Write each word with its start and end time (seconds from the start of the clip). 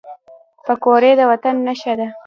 پکورې 0.65 1.11
د 1.19 1.21
وطن 1.31 1.55
نښه 1.67 1.93
ده 1.99 2.07